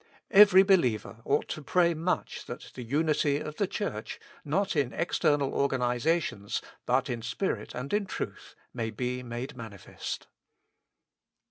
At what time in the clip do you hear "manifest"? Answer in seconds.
9.55-10.25